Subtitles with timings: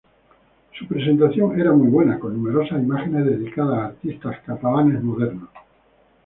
[0.79, 5.49] Su presentación era muy buena, con numerosas imágenes dedicadas a artistas catalanes modernos.